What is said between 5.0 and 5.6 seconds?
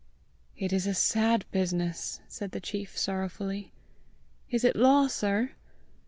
sir?"